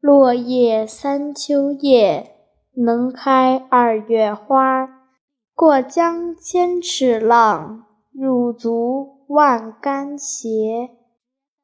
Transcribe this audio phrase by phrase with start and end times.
[0.00, 2.36] 落叶三秋叶
[2.74, 4.88] 能开二月花
[5.54, 10.90] 过江千尺浪入竹万竿斜